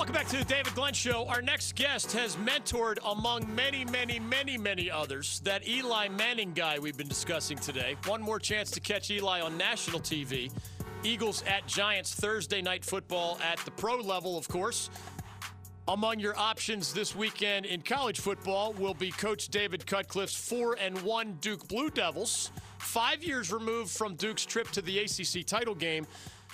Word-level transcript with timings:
Welcome 0.00 0.14
back 0.14 0.28
to 0.28 0.38
the 0.38 0.46
David 0.46 0.74
Glenn 0.74 0.94
Show. 0.94 1.26
Our 1.28 1.42
next 1.42 1.74
guest 1.74 2.12
has 2.12 2.34
mentored, 2.36 2.96
among 3.04 3.54
many, 3.54 3.84
many, 3.84 4.18
many, 4.18 4.56
many 4.56 4.90
others, 4.90 5.40
that 5.40 5.68
Eli 5.68 6.08
Manning 6.08 6.54
guy 6.54 6.78
we've 6.78 6.96
been 6.96 7.06
discussing 7.06 7.58
today. 7.58 7.98
One 8.06 8.22
more 8.22 8.38
chance 8.38 8.70
to 8.70 8.80
catch 8.80 9.10
Eli 9.10 9.42
on 9.42 9.58
national 9.58 10.00
TV. 10.00 10.50
Eagles 11.02 11.44
at 11.46 11.66
Giants 11.66 12.14
Thursday 12.14 12.62
night 12.62 12.82
football 12.82 13.38
at 13.44 13.58
the 13.66 13.70
pro 13.72 13.96
level, 13.96 14.38
of 14.38 14.48
course. 14.48 14.88
Among 15.86 16.18
your 16.18 16.36
options 16.38 16.94
this 16.94 17.14
weekend 17.14 17.66
in 17.66 17.82
college 17.82 18.20
football 18.20 18.72
will 18.72 18.94
be 18.94 19.10
Coach 19.10 19.48
David 19.48 19.84
Cutcliffe's 19.84 20.34
4 20.34 20.78
and 20.80 20.98
1 21.02 21.38
Duke 21.42 21.68
Blue 21.68 21.90
Devils. 21.90 22.52
Five 22.78 23.22
years 23.22 23.52
removed 23.52 23.90
from 23.90 24.14
Duke's 24.14 24.46
trip 24.46 24.70
to 24.70 24.80
the 24.80 25.00
ACC 25.00 25.44
title 25.44 25.74
game, 25.74 26.06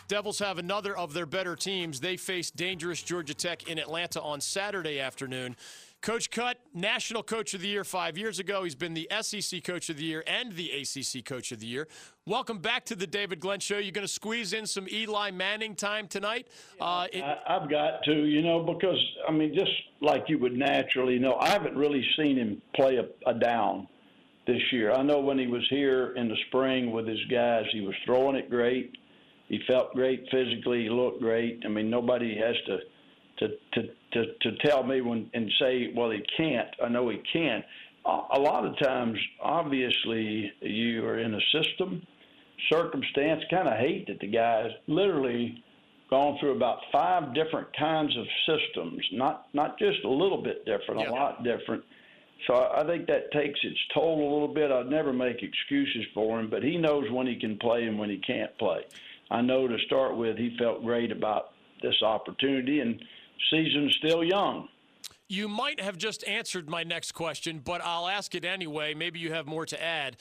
Devils 0.09 0.38
have 0.38 0.59
another 0.59 0.96
of 0.96 1.12
their 1.12 1.27
better 1.27 1.56
teams. 1.56 2.01
They 2.01 2.16
face 2.16 2.51
dangerous 2.51 3.02
Georgia 3.02 3.34
Tech 3.34 3.69
in 3.69 3.78
Atlanta 3.78 4.23
on 4.23 4.41
Saturday 4.41 5.01
afternoon. 5.01 5.56
Coach 6.01 6.30
Cut, 6.30 6.59
National 6.73 7.24
Coach 7.24 7.55
of 7.55 7.60
the 7.60 7.66
Year 7.66 7.82
five 7.82 8.16
years 8.16 8.38
ago. 8.38 8.62
He's 8.62 8.77
been 8.77 8.95
the 8.95 9.09
SEC 9.23 9.65
Coach 9.65 9.91
of 9.91 9.96
the 9.96 10.05
Year 10.05 10.23
and 10.27 10.52
the 10.52 10.70
ACC 10.70 11.24
Coach 11.24 11.51
of 11.51 11.59
the 11.59 11.66
Year. 11.66 11.88
Welcome 12.27 12.59
back 12.59 12.84
to 12.84 12.95
the 12.95 13.06
David 13.06 13.41
Glenn 13.41 13.59
Show. 13.59 13.79
You're 13.79 13.91
going 13.91 14.06
to 14.06 14.12
squeeze 14.12 14.52
in 14.52 14.66
some 14.66 14.87
Eli 14.88 15.32
Manning 15.32 15.74
time 15.74 16.07
tonight. 16.07 16.46
Uh, 16.80 17.09
it, 17.12 17.24
I, 17.24 17.60
have 17.60 17.68
got 17.68 18.04
to, 18.04 18.12
you 18.27 18.43
know, 18.43 18.62
because 18.62 19.02
I 19.29 19.32
mean, 19.32 19.52
just 19.54 19.73
like 20.01 20.24
you 20.29 20.38
would 20.38 20.57
naturally 20.57 21.18
know, 21.18 21.37
I 21.41 21.48
haven't 21.48 21.77
really 21.77 22.07
seen 22.16 22.37
him 22.37 22.62
play 22.77 22.98
a, 22.98 23.29
a 23.29 23.34
down 23.34 23.88
this 24.46 24.62
year. 24.70 24.93
I 24.93 25.02
know 25.02 25.18
when 25.18 25.38
he 25.38 25.48
was 25.48 25.66
here 25.70 26.15
in 26.15 26.29
the 26.29 26.37
spring 26.48 26.93
with 26.93 27.09
his 27.09 27.24
guys, 27.29 27.65
he 27.73 27.80
was 27.80 27.95
throwing 28.04 28.37
it 28.37 28.48
great. 28.48 28.96
He 29.48 29.60
felt 29.66 29.95
great 29.95 30.27
physically. 30.30 30.84
He 30.84 30.91
looked 30.91 31.20
great. 31.20 31.62
I 31.64 31.68
mean, 31.68 31.91
nobody 31.91 32.37
has 32.37 32.56
to 32.66 32.78
to 33.38 33.48
to 33.74 33.88
to, 34.12 34.24
to 34.40 34.57
tell 34.65 34.82
me 34.82 35.01
when 35.01 35.30
and 35.34 35.51
say, 35.60 35.93
well, 35.95 36.10
he 36.10 36.23
can't. 36.37 36.68
I 36.82 36.88
know 36.88 37.09
he 37.09 37.23
can. 37.32 37.62
A 38.06 38.38
lot 38.38 38.65
of 38.65 38.79
times, 38.79 39.18
obviously, 39.43 40.52
you 40.60 41.04
are 41.04 41.18
in 41.18 41.34
a 41.34 41.40
system, 41.52 42.06
circumstance. 42.71 43.43
Kind 43.51 43.66
of 43.66 43.76
hate 43.79 44.06
that 44.06 44.21
the 44.21 44.29
guy's 44.29 44.71
literally 44.87 45.62
gone 46.09 46.38
through 46.38 46.54
about 46.54 46.78
five 46.93 47.34
different 47.34 47.68
kinds 47.76 48.16
of 48.16 48.24
systems. 48.46 49.04
Not 49.12 49.49
not 49.54 49.78
just 49.78 50.04
a 50.04 50.09
little 50.09 50.43
bit 50.43 50.65
different, 50.65 51.01
yeah. 51.01 51.10
a 51.10 51.12
lot 51.12 51.43
different. 51.43 51.84
So 52.46 52.54
I 52.54 52.84
think 52.87 53.06
that 53.06 53.32
takes 53.32 53.59
its 53.62 53.78
toll 53.95 54.21
a 54.21 54.30
little 54.32 54.52
bit. 54.52 54.71
I'd 54.71 54.90
never 54.90 55.12
make 55.12 55.43
excuses 55.43 56.04
for 56.15 56.38
him, 56.38 56.51
but 56.51 56.62
he 56.62 56.76
knows 56.76 57.10
when 57.10 57.26
he 57.26 57.37
can 57.37 57.56
play 57.59 57.84
and 57.84 57.99
when 57.99 58.10
he 58.10 58.18
can't 58.18 58.56
play. 58.59 58.84
I 59.30 59.41
know 59.41 59.66
to 59.66 59.79
start 59.87 60.16
with, 60.16 60.37
he 60.37 60.57
felt 60.59 60.85
great 60.85 61.10
about 61.10 61.52
this 61.82 62.02
opportunity, 62.02 62.80
and 62.80 63.02
season's 63.51 63.95
still 63.96 64.22
young. 64.25 64.69
You 65.28 65.49
might 65.49 65.81
have 65.81 65.99
just 65.99 66.27
answered 66.28 66.69
my 66.69 66.84
next 66.84 67.12
question, 67.12 67.60
but 67.65 67.81
I'll 67.84 68.06
ask 68.06 68.34
it 68.34 68.44
anyway. 68.44 68.94
Maybe 68.94 69.19
you 69.19 69.33
have 69.33 69.47
more 69.47 69.66
to 69.66 69.83
add. 69.83 70.16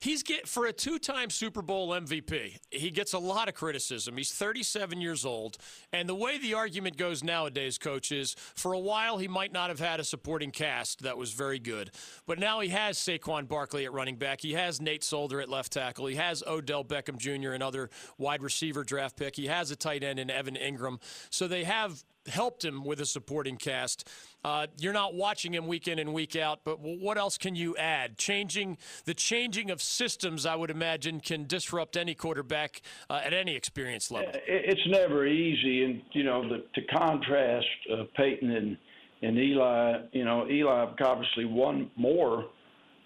He's 0.00 0.22
get 0.22 0.46
for 0.46 0.66
a 0.66 0.72
two-time 0.72 1.28
Super 1.28 1.60
Bowl 1.60 1.90
MVP. 1.90 2.58
He 2.70 2.90
gets 2.90 3.14
a 3.14 3.18
lot 3.18 3.48
of 3.48 3.54
criticism. 3.54 4.16
He's 4.16 4.32
37 4.32 5.00
years 5.00 5.26
old, 5.26 5.58
and 5.92 6.08
the 6.08 6.14
way 6.14 6.38
the 6.38 6.54
argument 6.54 6.96
goes 6.96 7.24
nowadays, 7.24 7.78
coach, 7.78 8.12
is 8.12 8.36
for 8.54 8.72
a 8.72 8.78
while 8.78 9.18
he 9.18 9.26
might 9.26 9.52
not 9.52 9.70
have 9.70 9.80
had 9.80 9.98
a 9.98 10.04
supporting 10.04 10.52
cast 10.52 11.02
that 11.02 11.18
was 11.18 11.32
very 11.32 11.58
good, 11.58 11.90
but 12.26 12.38
now 12.38 12.60
he 12.60 12.68
has 12.68 12.96
Saquon 12.96 13.48
Barkley 13.48 13.84
at 13.84 13.92
running 13.92 14.16
back. 14.16 14.40
He 14.40 14.52
has 14.52 14.80
Nate 14.80 15.02
Solder 15.02 15.40
at 15.40 15.48
left 15.48 15.72
tackle. 15.72 16.06
He 16.06 16.14
has 16.14 16.44
Odell 16.46 16.84
Beckham 16.84 17.18
Jr. 17.18 17.50
and 17.50 17.62
other 17.62 17.90
wide 18.18 18.42
receiver 18.42 18.84
draft 18.84 19.16
pick. 19.16 19.34
He 19.34 19.46
has 19.46 19.72
a 19.72 19.76
tight 19.76 20.04
end 20.04 20.20
in 20.20 20.30
Evan 20.30 20.54
Engram. 20.54 21.00
So 21.30 21.48
they 21.48 21.64
have 21.64 22.04
helped 22.28 22.64
him 22.64 22.84
with 22.84 23.00
a 23.00 23.06
supporting 23.06 23.56
cast. 23.56 24.08
Uh, 24.44 24.66
you're 24.78 24.92
not 24.92 25.14
watching 25.14 25.52
him 25.52 25.66
week 25.66 25.88
in 25.88 25.98
and 25.98 26.14
week 26.14 26.36
out, 26.36 26.60
but 26.64 26.78
what 26.80 27.18
else 27.18 27.36
can 27.36 27.56
you 27.56 27.76
add? 27.76 28.16
Changing 28.16 28.78
the 29.04 29.14
changing 29.14 29.70
of 29.70 29.82
systems, 29.82 30.46
I 30.46 30.54
would 30.54 30.70
imagine, 30.70 31.20
can 31.20 31.46
disrupt 31.46 31.96
any 31.96 32.14
quarterback 32.14 32.80
uh, 33.10 33.20
at 33.24 33.34
any 33.34 33.56
experience 33.56 34.10
level. 34.10 34.30
It's 34.46 34.86
never 34.86 35.26
easy, 35.26 35.84
and 35.84 36.02
you 36.12 36.22
know 36.22 36.48
the, 36.48 36.64
to 36.74 36.86
contrast 36.86 37.66
uh, 37.92 38.04
Peyton 38.16 38.50
and 38.50 38.76
and 39.22 39.38
Eli. 39.38 40.02
You 40.12 40.24
know, 40.24 40.48
Eli 40.48 40.86
obviously 41.00 41.44
won 41.44 41.90
more. 41.96 42.46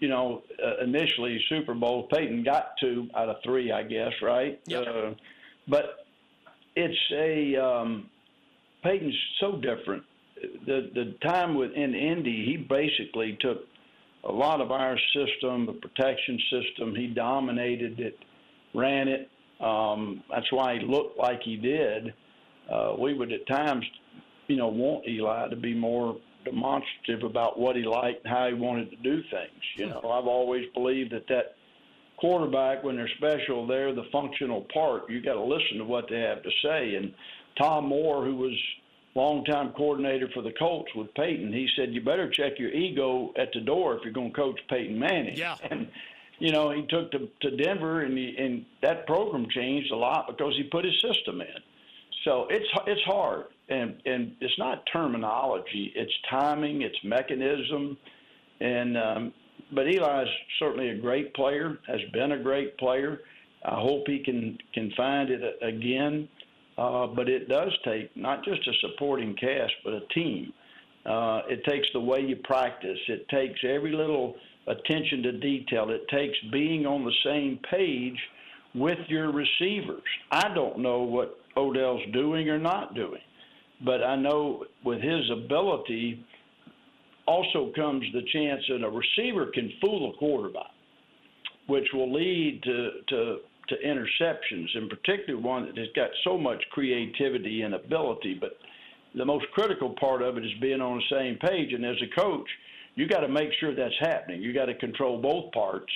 You 0.00 0.08
know, 0.08 0.42
uh, 0.62 0.82
initially 0.84 1.40
Super 1.48 1.74
Bowl, 1.74 2.08
Peyton 2.12 2.42
got 2.42 2.72
two 2.80 3.08
out 3.16 3.28
of 3.28 3.36
three, 3.44 3.70
I 3.70 3.84
guess, 3.84 4.12
right? 4.20 4.60
Yep. 4.66 4.84
Uh, 4.86 5.10
but 5.68 6.06
it's 6.74 6.98
a 7.14 7.56
um, 7.56 8.10
Peyton's 8.82 9.16
so 9.40 9.56
different. 9.56 10.02
The 10.66 10.90
the 10.94 11.14
time 11.26 11.54
within 11.54 11.94
Indy, 11.94 12.44
he 12.44 12.56
basically 12.56 13.38
took 13.40 13.58
a 14.24 14.32
lot 14.32 14.60
of 14.60 14.70
our 14.70 14.96
system, 15.14 15.66
the 15.66 15.72
protection 15.72 16.38
system. 16.50 16.94
He 16.94 17.08
dominated 17.08 17.98
it, 18.00 18.18
ran 18.74 19.08
it. 19.08 19.28
Um, 19.60 20.22
that's 20.30 20.50
why 20.50 20.78
he 20.78 20.86
looked 20.86 21.18
like 21.18 21.40
he 21.42 21.56
did. 21.56 22.14
Uh, 22.72 22.94
we 22.98 23.14
would 23.14 23.32
at 23.32 23.46
times, 23.46 23.84
you 24.48 24.56
know, 24.56 24.68
want 24.68 25.06
Eli 25.06 25.48
to 25.48 25.56
be 25.56 25.74
more 25.74 26.16
demonstrative 26.44 27.24
about 27.24 27.58
what 27.58 27.76
he 27.76 27.82
liked, 27.82 28.24
and 28.24 28.32
how 28.32 28.48
he 28.48 28.54
wanted 28.54 28.90
to 28.90 28.96
do 28.96 29.22
things. 29.30 29.62
You 29.76 29.86
know, 29.86 29.98
I've 29.98 30.26
always 30.26 30.64
believed 30.74 31.12
that 31.12 31.26
that 31.28 31.54
quarterback, 32.16 32.82
when 32.84 32.96
they're 32.96 33.10
special, 33.16 33.66
they're 33.66 33.94
the 33.94 34.06
functional 34.12 34.66
part. 34.72 35.10
You 35.10 35.20
got 35.20 35.34
to 35.34 35.44
listen 35.44 35.78
to 35.78 35.84
what 35.84 36.06
they 36.08 36.20
have 36.20 36.42
to 36.42 36.50
say. 36.64 36.94
And 36.94 37.12
Tom 37.60 37.88
Moore, 37.88 38.24
who 38.24 38.36
was 38.36 38.56
longtime 39.14 39.72
coordinator 39.72 40.28
for 40.32 40.42
the 40.42 40.52
Colts 40.52 40.90
with 40.94 41.12
Peyton, 41.14 41.52
he 41.52 41.68
said, 41.76 41.92
"You 41.92 42.00
better 42.00 42.30
check 42.30 42.58
your 42.58 42.70
ego 42.70 43.32
at 43.36 43.52
the 43.52 43.60
door 43.60 43.96
if 43.96 44.04
you're 44.04 44.12
going 44.12 44.32
to 44.32 44.36
coach 44.36 44.60
Peyton 44.68 44.98
Manning." 44.98 45.36
Yeah. 45.36 45.56
And 45.70 45.88
you 46.38 46.50
know, 46.50 46.70
he 46.70 46.84
took 46.88 47.12
to, 47.12 47.28
to 47.42 47.56
Denver, 47.56 48.00
and 48.00 48.18
he, 48.18 48.34
and 48.36 48.64
that 48.82 49.06
program 49.06 49.46
changed 49.54 49.92
a 49.92 49.96
lot 49.96 50.26
because 50.26 50.52
he 50.56 50.64
put 50.64 50.84
his 50.84 50.94
system 51.00 51.40
in. 51.40 51.62
So 52.24 52.46
it's 52.50 52.66
it's 52.86 53.00
hard, 53.02 53.46
and 53.68 54.00
and 54.06 54.34
it's 54.40 54.58
not 54.58 54.82
terminology; 54.92 55.92
it's 55.94 56.12
timing, 56.30 56.82
it's 56.82 56.98
mechanism, 57.04 57.96
and 58.60 58.96
um, 58.96 59.34
but 59.72 59.86
Eli 59.88 60.22
is 60.22 60.28
certainly 60.58 60.90
a 60.90 60.96
great 60.96 61.34
player, 61.34 61.78
has 61.86 62.00
been 62.12 62.32
a 62.32 62.42
great 62.42 62.76
player. 62.78 63.20
I 63.64 63.76
hope 63.76 64.04
he 64.06 64.18
can 64.18 64.58
can 64.74 64.92
find 64.96 65.30
it 65.30 65.40
again. 65.62 66.28
Uh, 66.82 67.06
but 67.06 67.28
it 67.28 67.48
does 67.48 67.70
take 67.84 68.14
not 68.16 68.44
just 68.44 68.60
a 68.66 68.72
supporting 68.80 69.36
cast, 69.36 69.72
but 69.84 69.92
a 69.92 70.00
team. 70.12 70.52
Uh, 71.06 71.42
it 71.48 71.64
takes 71.64 71.86
the 71.92 72.00
way 72.00 72.20
you 72.20 72.34
practice. 72.42 72.98
It 73.06 73.28
takes 73.28 73.60
every 73.62 73.92
little 73.92 74.34
attention 74.66 75.22
to 75.22 75.32
detail. 75.38 75.90
It 75.90 76.08
takes 76.08 76.36
being 76.50 76.84
on 76.84 77.04
the 77.04 77.12
same 77.24 77.60
page 77.70 78.18
with 78.74 78.98
your 79.06 79.30
receivers. 79.30 80.02
I 80.32 80.52
don't 80.54 80.80
know 80.80 81.02
what 81.02 81.38
Odell's 81.56 82.02
doing 82.12 82.48
or 82.48 82.58
not 82.58 82.96
doing, 82.96 83.22
but 83.84 84.02
I 84.02 84.16
know 84.16 84.64
with 84.84 85.00
his 85.00 85.30
ability 85.30 86.24
also 87.28 87.70
comes 87.76 88.04
the 88.12 88.22
chance 88.32 88.60
that 88.68 88.84
a 88.84 88.90
receiver 88.90 89.52
can 89.54 89.72
fool 89.80 90.10
a 90.10 90.18
quarterback, 90.18 90.72
which 91.68 91.86
will 91.94 92.12
lead 92.12 92.60
to, 92.64 92.90
to 93.08 93.36
to 93.68 93.76
interceptions, 93.76 94.66
and 94.74 94.90
particularly 94.90 95.42
one 95.42 95.66
that 95.66 95.76
has 95.78 95.88
got 95.94 96.10
so 96.24 96.36
much 96.36 96.62
creativity 96.70 97.62
and 97.62 97.74
ability. 97.74 98.36
But 98.40 98.58
the 99.14 99.24
most 99.24 99.46
critical 99.52 99.94
part 100.00 100.22
of 100.22 100.36
it 100.36 100.44
is 100.44 100.52
being 100.60 100.80
on 100.80 100.98
the 100.98 101.16
same 101.16 101.36
page. 101.36 101.72
And 101.72 101.84
as 101.84 101.96
a 102.02 102.20
coach, 102.20 102.48
you 102.94 103.06
got 103.08 103.20
to 103.20 103.28
make 103.28 103.50
sure 103.60 103.74
that's 103.74 103.94
happening. 104.00 104.42
You 104.42 104.52
got 104.52 104.66
to 104.66 104.74
control 104.74 105.20
both 105.20 105.52
parts, 105.52 105.92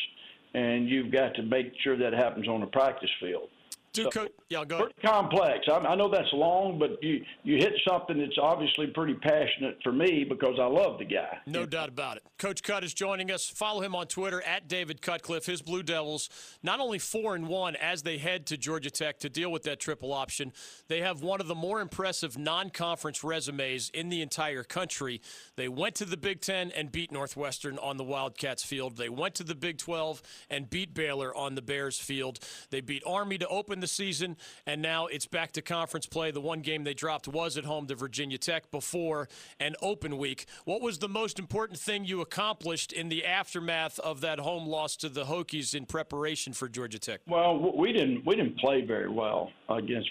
and 0.54 0.88
you've 0.88 1.12
got 1.12 1.34
to 1.34 1.42
make 1.42 1.72
sure 1.82 1.96
that 1.98 2.12
happens 2.12 2.48
on 2.48 2.60
the 2.60 2.66
practice 2.66 3.10
field. 3.20 3.48
Do 3.96 4.10
so, 4.12 4.28
yeah, 4.50 4.64
go 4.64 4.76
ahead. 4.76 4.92
complex. 5.04 5.66
I, 5.68 5.78
I, 5.78 5.94
know 5.94 6.10
that's 6.10 6.32
long, 6.32 6.78
but 6.78 7.02
you 7.02 7.24
you 7.42 7.56
hit 7.56 7.72
something 7.88 8.18
that's 8.18 8.36
obviously 8.40 8.88
pretty 8.88 9.14
passionate 9.14 9.78
for 9.82 9.92
me 9.92 10.24
because 10.28 10.58
I 10.60 10.66
love 10.66 10.98
the 10.98 11.06
guy. 11.06 11.38
No 11.46 11.64
doubt 11.64 11.88
about 11.88 12.18
it. 12.18 12.22
Coach 12.38 12.62
Cut 12.62 12.84
is 12.84 12.92
joining 12.92 13.30
us. 13.30 13.48
Follow 13.48 13.80
him 13.80 13.94
on 13.94 14.06
Twitter 14.06 14.42
at 14.42 14.68
David 14.68 15.00
Cutcliffe. 15.00 15.46
His 15.46 15.62
Blue 15.62 15.82
Devils 15.82 16.28
not 16.62 16.78
only 16.78 16.98
four 16.98 17.34
and 17.34 17.48
one 17.48 17.74
as 17.76 18.02
they 18.02 18.18
head 18.18 18.46
to 18.46 18.56
Georgia 18.56 18.90
Tech 18.90 19.18
to 19.20 19.30
deal 19.30 19.50
with 19.50 19.62
that 19.62 19.80
triple 19.80 20.12
option, 20.12 20.52
they 20.88 21.00
have 21.00 21.22
one 21.22 21.40
of 21.40 21.48
the 21.48 21.54
more 21.54 21.80
impressive 21.80 22.36
non-conference 22.36 23.24
resumes 23.24 23.90
in 23.90 24.10
the 24.10 24.20
entire 24.20 24.62
country. 24.62 25.22
They 25.56 25.68
went 25.68 25.94
to 25.96 26.04
the 26.04 26.16
Big 26.16 26.40
Ten 26.42 26.70
and 26.72 26.92
beat 26.92 27.10
Northwestern 27.10 27.78
on 27.78 27.96
the 27.96 28.04
Wildcats 28.04 28.62
field. 28.62 28.96
They 28.96 29.08
went 29.08 29.34
to 29.36 29.44
the 29.44 29.54
Big 29.54 29.78
12 29.78 30.22
and 30.50 30.68
beat 30.68 30.92
Baylor 30.92 31.34
on 31.34 31.54
the 31.54 31.62
Bears 31.62 31.98
field. 31.98 32.38
They 32.70 32.80
beat 32.80 33.02
Army 33.06 33.38
to 33.38 33.48
open 33.48 33.80
the 33.80 33.85
the 33.86 33.92
season, 33.92 34.36
and 34.66 34.82
now 34.82 35.06
it's 35.06 35.26
back 35.26 35.52
to 35.52 35.62
conference 35.62 36.06
play. 36.06 36.32
The 36.32 36.40
one 36.40 36.60
game 36.60 36.82
they 36.82 36.94
dropped 36.94 37.28
was 37.28 37.56
at 37.56 37.64
home 37.64 37.86
to 37.86 37.94
Virginia 37.94 38.36
Tech 38.36 38.70
before 38.72 39.28
an 39.60 39.76
open 39.80 40.18
week. 40.18 40.46
What 40.64 40.82
was 40.82 40.98
the 40.98 41.08
most 41.08 41.38
important 41.38 41.78
thing 41.78 42.04
you 42.04 42.20
accomplished 42.20 42.92
in 42.92 43.08
the 43.08 43.24
aftermath 43.24 44.00
of 44.00 44.20
that 44.22 44.40
home 44.40 44.66
loss 44.66 44.96
to 44.96 45.08
the 45.08 45.24
Hokies 45.24 45.74
in 45.74 45.86
preparation 45.86 46.52
for 46.52 46.68
Georgia 46.68 46.98
Tech? 46.98 47.20
Well, 47.28 47.72
we 47.76 47.92
didn't 47.92 48.26
we 48.26 48.34
didn't 48.34 48.58
play 48.58 48.84
very 48.84 49.08
well 49.08 49.52
against 49.68 50.10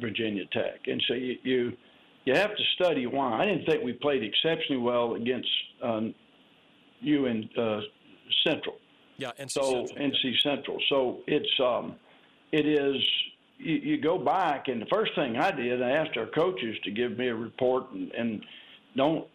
Virginia 0.00 0.44
Tech, 0.52 0.80
and 0.86 1.02
so 1.08 1.14
you, 1.14 1.36
you 1.42 1.72
you 2.26 2.34
have 2.34 2.54
to 2.54 2.62
study 2.74 3.06
why. 3.06 3.42
I 3.42 3.46
didn't 3.46 3.64
think 3.64 3.82
we 3.82 3.94
played 3.94 4.22
exceptionally 4.22 4.82
well 4.82 5.14
against 5.14 5.48
um, 5.82 6.14
you 7.00 7.26
and 7.26 7.48
uh, 7.58 7.80
Central. 8.46 8.76
Yeah, 9.16 9.32
NC 9.38 9.50
so 9.50 9.86
Central. 9.86 10.10
NC 10.10 10.42
Central. 10.42 10.78
So 10.88 11.18
it's 11.26 11.60
um, 11.60 11.96
it 12.52 12.66
is 12.66 12.96
you, 13.58 13.74
you 13.74 14.00
go 14.00 14.18
back 14.18 14.68
and 14.68 14.80
the 14.80 14.86
first 14.86 15.12
thing 15.14 15.36
I 15.36 15.50
did, 15.50 15.82
I 15.82 15.90
asked 15.90 16.16
our 16.16 16.26
coaches 16.26 16.76
to 16.84 16.90
give 16.90 17.18
me 17.18 17.28
a 17.28 17.34
report 17.34 17.90
and, 17.92 18.10
and 18.12 18.44
don't 18.96 19.26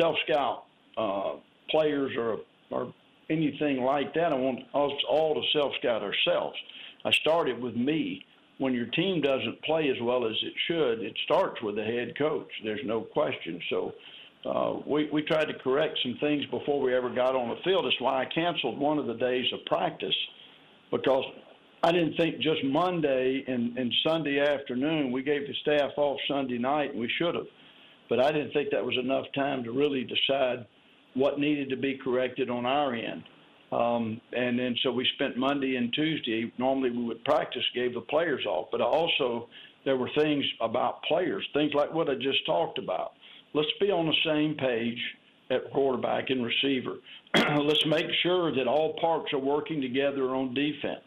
self 0.00 0.16
scout 0.28 0.64
uh, 0.96 1.36
players 1.70 2.12
or 2.16 2.38
or 2.70 2.92
anything 3.28 3.82
like 3.82 4.14
that. 4.14 4.32
I 4.32 4.36
want 4.36 4.60
us 4.74 4.92
all 5.08 5.34
to 5.34 5.58
self 5.58 5.72
scout 5.78 6.02
ourselves. 6.02 6.56
I 7.04 7.10
started 7.12 7.60
with 7.60 7.76
me. 7.76 8.24
When 8.58 8.74
your 8.74 8.86
team 8.88 9.22
doesn't 9.22 9.62
play 9.62 9.88
as 9.88 9.96
well 10.02 10.26
as 10.26 10.36
it 10.42 10.52
should, 10.66 11.00
it 11.00 11.16
starts 11.24 11.62
with 11.62 11.76
the 11.76 11.82
head 11.82 12.12
coach. 12.18 12.46
There's 12.62 12.84
no 12.84 13.00
question. 13.00 13.58
So 13.70 13.94
uh, 14.44 14.80
we, 14.86 15.08
we 15.10 15.22
tried 15.22 15.46
to 15.46 15.54
correct 15.54 15.98
some 16.02 16.18
things 16.20 16.44
before 16.50 16.78
we 16.78 16.94
ever 16.94 17.08
got 17.08 17.34
on 17.34 17.48
the 17.48 17.56
field. 17.64 17.86
That's 17.86 17.98
why 18.00 18.20
I 18.20 18.26
canceled 18.26 18.78
one 18.78 18.98
of 18.98 19.06
the 19.06 19.14
days 19.14 19.46
of 19.54 19.64
practice 19.64 20.14
because 20.90 21.24
I 21.82 21.92
didn't 21.92 22.16
think 22.16 22.40
just 22.40 22.62
Monday 22.64 23.42
and, 23.46 23.76
and 23.78 23.92
Sunday 24.06 24.38
afternoon. 24.38 25.12
We 25.12 25.22
gave 25.22 25.46
the 25.46 25.54
staff 25.62 25.92
off 25.96 26.18
Sunday 26.28 26.58
night, 26.58 26.90
and 26.90 27.00
we 27.00 27.10
should 27.18 27.34
have. 27.34 27.46
But 28.08 28.20
I 28.20 28.32
didn't 28.32 28.52
think 28.52 28.70
that 28.72 28.84
was 28.84 28.96
enough 28.98 29.26
time 29.34 29.64
to 29.64 29.72
really 29.72 30.04
decide 30.04 30.66
what 31.14 31.38
needed 31.38 31.70
to 31.70 31.76
be 31.76 31.98
corrected 32.02 32.50
on 32.50 32.66
our 32.66 32.94
end. 32.94 33.22
Um, 33.72 34.20
and 34.32 34.58
then 34.58 34.76
so 34.82 34.90
we 34.90 35.08
spent 35.14 35.36
Monday 35.36 35.76
and 35.76 35.92
Tuesday. 35.92 36.52
Normally 36.58 36.90
we 36.90 37.04
would 37.04 37.24
practice, 37.24 37.62
gave 37.74 37.94
the 37.94 38.00
players 38.00 38.44
off, 38.46 38.68
but 38.72 38.80
also 38.80 39.48
there 39.84 39.96
were 39.96 40.10
things 40.18 40.44
about 40.60 41.02
players, 41.04 41.46
things 41.54 41.72
like 41.72 41.94
what 41.94 42.10
I 42.10 42.14
just 42.14 42.44
talked 42.46 42.78
about. 42.78 43.12
Let's 43.54 43.70
be 43.80 43.90
on 43.90 44.06
the 44.06 44.16
same 44.24 44.56
page 44.56 44.98
at 45.50 45.70
quarterback 45.72 46.30
and 46.30 46.44
receiver. 46.44 46.96
Let's 47.58 47.84
make 47.86 48.06
sure 48.22 48.54
that 48.54 48.66
all 48.66 48.94
parts 49.00 49.32
are 49.32 49.38
working 49.38 49.80
together 49.80 50.34
on 50.34 50.52
defense. 50.52 51.00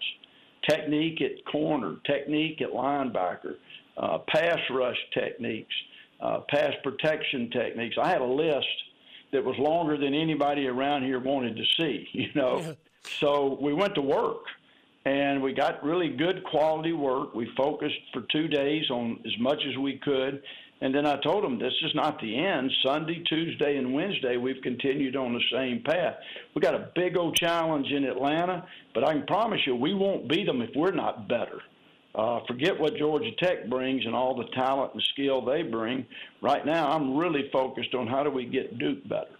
Technique 0.69 1.21
at 1.21 1.45
corner, 1.51 1.97
technique 2.05 2.61
at 2.61 2.71
linebacker, 2.71 3.55
uh, 3.97 4.19
pass 4.27 4.59
rush 4.71 4.97
techniques, 5.13 5.73
uh, 6.21 6.39
pass 6.49 6.73
protection 6.83 7.49
techniques. 7.51 7.95
I 8.01 8.07
had 8.07 8.21
a 8.21 8.25
list 8.25 8.67
that 9.31 9.43
was 9.43 9.57
longer 9.57 9.97
than 9.97 10.13
anybody 10.13 10.67
around 10.67 11.03
here 11.03 11.19
wanted 11.19 11.57
to 11.57 11.63
see, 11.79 12.07
you 12.13 12.29
know. 12.35 12.59
Yeah. 12.59 12.73
So 13.19 13.57
we 13.61 13.73
went 13.73 13.95
to 13.95 14.01
work 14.01 14.45
and 15.05 15.41
we 15.41 15.53
got 15.53 15.83
really 15.83 16.09
good 16.09 16.43
quality 16.45 16.93
work. 16.93 17.35
We 17.35 17.51
focused 17.57 17.99
for 18.13 18.23
two 18.31 18.47
days 18.47 18.89
on 18.89 19.19
as 19.25 19.33
much 19.39 19.61
as 19.69 19.77
we 19.77 19.97
could. 19.97 20.41
And 20.83 20.93
then 20.93 21.05
I 21.05 21.15
told 21.21 21.45
them 21.45 21.57
this 21.57 21.73
is 21.85 21.95
not 21.95 22.19
the 22.19 22.37
end. 22.37 22.69
Sunday, 22.85 23.23
Tuesday, 23.29 23.77
and 23.77 23.93
Wednesday, 23.93 24.35
we've 24.35 24.61
continued 24.61 25.15
on 25.15 25.33
the 25.33 25.39
same 25.49 25.81
path. 25.81 26.15
We 26.53 26.61
got 26.61 26.75
a 26.75 26.89
big 26.93 27.15
old 27.15 27.37
challenge 27.37 27.87
in 27.89 28.03
Atlanta, 28.03 28.67
but 28.93 29.07
I 29.07 29.13
can 29.13 29.25
promise 29.25 29.61
you 29.65 29.77
we 29.77 29.93
won't 29.93 30.27
beat 30.27 30.45
them 30.45 30.61
if 30.61 30.71
we're 30.75 30.91
not 30.91 31.29
better. 31.29 31.61
Uh, 32.15 32.41
forget 32.49 32.77
what 32.77 32.97
Georgia 32.97 33.31
Tech 33.41 33.69
brings 33.69 34.05
and 34.05 34.13
all 34.13 34.35
the 34.35 34.43
talent 34.53 34.93
and 34.93 35.01
skill 35.13 35.43
they 35.43 35.63
bring. 35.63 36.05
Right 36.41 36.65
now, 36.65 36.89
I'm 36.89 37.15
really 37.15 37.49
focused 37.53 37.95
on 37.95 38.05
how 38.05 38.21
do 38.21 38.29
we 38.29 38.43
get 38.43 38.77
Duke 38.77 39.07
better. 39.07 39.31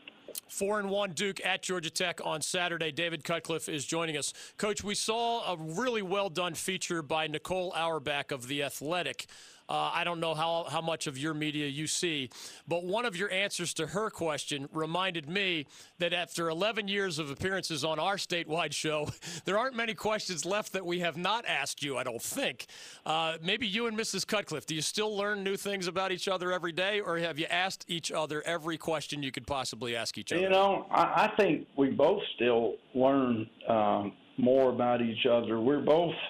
Four 0.48 0.80
and 0.80 0.89
one 0.89 1.12
Duke 1.12 1.46
at 1.46 1.62
Georgia 1.62 1.89
Tech 1.89 2.22
on 2.24 2.42
Saturday. 2.42 2.92
David 2.94 3.25
Cutcliffe 3.25 3.68
is 3.68 3.86
joining 3.86 4.16
us. 4.16 4.34
Coach, 4.57 4.81
we 4.81 4.96
saw 4.96 5.54
a 5.54 5.57
really 5.57 6.01
well 6.01 6.30
done 6.30 6.54
feature 6.54 7.01
by 7.01 7.28
Nicole 7.28 7.74
Auerbach 7.75 8.31
of 8.31 8.48
The 8.48 8.63
Athletic 8.63 9.25
uh, 9.69 9.92
I 9.94 10.04
don't 10.04 10.19
know 10.19 10.33
how, 10.33 10.65
how 10.69 10.81
much 10.81 11.07
of 11.07 11.18
your 11.18 11.33
media 11.33 11.68
you 11.68 11.88
see, 11.88 12.30
but 12.68 12.83
one 12.83 13.06
of 13.06 13.15
your 13.15 13.31
answers 13.31 13.74
to 13.75 13.88
her 13.88 14.10
question 14.10 14.68
reminded 14.71 15.30
me 15.30 15.65
that 16.00 16.13
after 16.13 16.50
11 16.50 16.88
years 16.88 17.19
of 17.19 17.30
appearances 17.30 17.83
on 17.83 18.00
our 18.00 18.15
statewide 18.15 18.74
show, 18.74 19.10
there 19.45 19.57
aren't 19.57 19.75
many 19.75 19.94
questions 19.94 20.45
left 20.45 20.74
that 20.74 20.86
we 20.86 21.00
have 21.00 21.18
not 21.18 21.45
asked 21.45 21.81
you, 21.81 21.98
I 21.98 22.04
don't 22.04 22.21
think. 22.21 22.65
Uh, 23.06 23.38
maybe 23.42 23.65
you 23.65 23.88
and 23.88 23.98
Mrs. 23.98 24.27
Cutcliffe, 24.27 24.65
do 24.65 24.75
you 24.75 24.81
still 24.81 25.15
learn 25.15 25.44
new 25.44 25.56
things 25.56 25.88
about 25.88 26.12
each 26.12 26.27
other 26.27 26.51
every 26.51 26.71
day, 26.71 27.00
or 27.00 27.18
have 27.18 27.39
you 27.39 27.45
asked 27.45 27.86
each 27.88 28.12
other 28.12 28.42
every 28.45 28.77
question 28.77 29.24
you 29.24 29.31
could 29.31 29.48
possibly 29.48 29.95
ask 29.95 30.18
each 30.18 30.31
other? 30.31 30.42
You 30.42 30.50
know, 30.50 30.88
I, 30.92 31.30
I 31.31 31.33
think 31.38 31.68
we 31.77 31.89
both 31.89 32.21
still 32.36 32.75
learn 32.94 33.50
um, 33.69 34.13
more 34.38 34.71
about 34.71 35.01
each 35.01 35.25
other. 35.25 35.60
We're 35.60 35.81
both– 35.81 36.13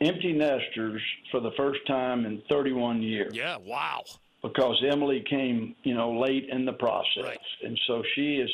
empty 0.00 0.32
nesters 0.32 1.02
for 1.30 1.40
the 1.40 1.50
first 1.56 1.80
time 1.86 2.24
in 2.24 2.42
31 2.48 3.02
years. 3.02 3.32
Yeah, 3.34 3.56
wow. 3.56 4.04
Because 4.42 4.76
Emily 4.88 5.24
came, 5.28 5.74
you 5.82 5.94
know, 5.94 6.18
late 6.18 6.48
in 6.50 6.64
the 6.64 6.72
process. 6.72 7.24
Right. 7.24 7.38
And 7.64 7.78
so 7.86 8.02
she 8.14 8.36
is, 8.36 8.50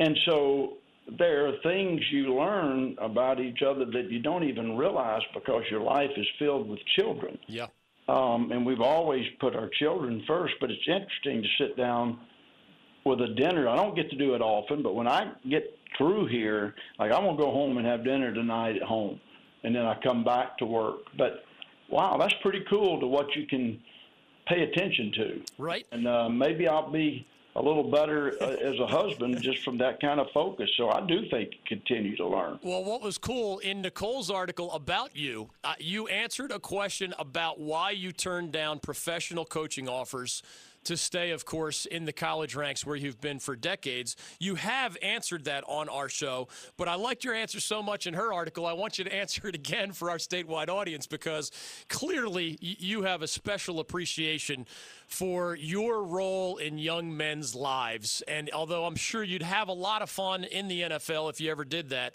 and 0.00 0.18
so 0.26 0.78
there 1.18 1.46
are 1.46 1.52
things 1.62 2.00
you 2.10 2.34
learn 2.34 2.96
about 3.00 3.40
each 3.40 3.62
other 3.62 3.84
that 3.84 4.10
you 4.10 4.20
don't 4.20 4.44
even 4.44 4.76
realize 4.76 5.22
because 5.34 5.62
your 5.70 5.80
life 5.80 6.10
is 6.16 6.26
filled 6.38 6.68
with 6.68 6.80
children. 6.98 7.38
Yeah. 7.46 7.66
Um, 8.08 8.50
and 8.50 8.66
we've 8.66 8.80
always 8.80 9.24
put 9.40 9.54
our 9.54 9.70
children 9.78 10.24
first, 10.26 10.54
but 10.60 10.70
it's 10.70 10.88
interesting 10.88 11.42
to 11.42 11.64
sit 11.64 11.76
down 11.76 12.18
with 13.04 13.20
a 13.20 13.28
dinner. 13.34 13.68
I 13.68 13.76
don't 13.76 13.94
get 13.94 14.10
to 14.10 14.16
do 14.16 14.34
it 14.34 14.40
often, 14.40 14.82
but 14.82 14.94
when 14.94 15.06
I 15.06 15.32
get 15.48 15.64
through 15.96 16.26
here, 16.26 16.74
like 16.98 17.12
I'm 17.12 17.24
gonna 17.24 17.36
go 17.36 17.50
home 17.50 17.78
and 17.78 17.86
have 17.86 18.04
dinner 18.04 18.32
tonight 18.34 18.76
at 18.76 18.82
home 18.82 19.20
and 19.64 19.74
then 19.74 19.84
I 19.86 19.98
come 20.02 20.24
back 20.24 20.58
to 20.58 20.66
work. 20.66 20.98
But 21.16 21.44
wow, 21.88 22.16
that's 22.18 22.34
pretty 22.42 22.64
cool 22.68 23.00
to 23.00 23.06
what 23.06 23.34
you 23.36 23.46
can 23.46 23.80
pay 24.46 24.62
attention 24.62 25.12
to. 25.16 25.42
Right. 25.58 25.86
And 25.92 26.06
uh, 26.06 26.28
maybe 26.28 26.66
I'll 26.66 26.90
be 26.90 27.26
a 27.54 27.62
little 27.62 27.90
better 27.90 28.34
uh, 28.40 28.46
as 28.46 28.78
a 28.78 28.86
husband 28.86 29.40
just 29.42 29.58
from 29.62 29.76
that 29.78 30.00
kind 30.00 30.18
of 30.18 30.26
focus. 30.32 30.70
So 30.76 30.88
I 30.88 31.04
do 31.06 31.28
think 31.28 31.50
continue 31.66 32.16
to 32.16 32.26
learn. 32.26 32.58
Well, 32.62 32.82
what 32.82 33.02
was 33.02 33.18
cool 33.18 33.58
in 33.58 33.82
Nicole's 33.82 34.30
article 34.30 34.72
about 34.72 35.14
you, 35.14 35.50
uh, 35.62 35.74
you 35.78 36.08
answered 36.08 36.50
a 36.50 36.58
question 36.58 37.12
about 37.18 37.60
why 37.60 37.90
you 37.90 38.10
turned 38.12 38.52
down 38.52 38.78
professional 38.78 39.44
coaching 39.44 39.88
offers 39.88 40.42
to 40.84 40.96
stay, 40.96 41.30
of 41.30 41.44
course, 41.44 41.86
in 41.86 42.04
the 42.04 42.12
college 42.12 42.54
ranks 42.54 42.84
where 42.84 42.96
you've 42.96 43.20
been 43.20 43.38
for 43.38 43.56
decades. 43.56 44.16
You 44.38 44.56
have 44.56 44.96
answered 45.02 45.44
that 45.44 45.64
on 45.66 45.88
our 45.88 46.08
show, 46.08 46.48
but 46.76 46.88
I 46.88 46.94
liked 46.94 47.24
your 47.24 47.34
answer 47.34 47.60
so 47.60 47.82
much 47.82 48.06
in 48.06 48.14
her 48.14 48.32
article. 48.32 48.66
I 48.66 48.72
want 48.72 48.98
you 48.98 49.04
to 49.04 49.14
answer 49.22 49.48
it 49.48 49.54
again 49.54 49.92
for 49.92 50.10
our 50.10 50.18
statewide 50.18 50.68
audience 50.68 51.06
because 51.06 51.50
clearly 51.88 52.58
you 52.60 53.02
have 53.02 53.22
a 53.22 53.28
special 53.28 53.80
appreciation 53.80 54.66
for 55.06 55.54
your 55.54 56.04
role 56.04 56.56
in 56.56 56.78
young 56.78 57.16
men's 57.16 57.54
lives. 57.54 58.22
And 58.26 58.50
although 58.52 58.84
I'm 58.84 58.96
sure 58.96 59.22
you'd 59.22 59.42
have 59.42 59.68
a 59.68 59.72
lot 59.72 60.02
of 60.02 60.10
fun 60.10 60.44
in 60.44 60.68
the 60.68 60.82
NFL 60.82 61.30
if 61.30 61.40
you 61.40 61.50
ever 61.50 61.64
did 61.64 61.90
that, 61.90 62.14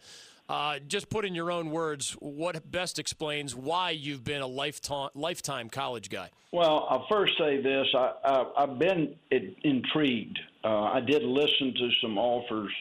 uh, 0.49 0.79
just 0.87 1.09
put 1.09 1.25
in 1.25 1.35
your 1.35 1.51
own 1.51 1.71
words 1.71 2.11
what 2.19 2.69
best 2.71 2.99
explains 2.99 3.55
why 3.55 3.91
you've 3.91 4.23
been 4.23 4.41
a 4.41 4.47
lifetime 4.47 5.09
lifetime 5.13 5.69
college 5.69 6.09
guy. 6.09 6.29
Well, 6.51 6.87
I'll 6.89 7.05
first 7.11 7.33
say 7.37 7.61
this: 7.61 7.87
I, 7.93 8.45
have 8.57 8.79
been 8.79 9.15
intrigued. 9.63 10.39
Uh, 10.63 10.83
I 10.83 11.01
did 11.01 11.23
listen 11.23 11.73
to 11.73 11.89
some 12.01 12.17
offers 12.17 12.71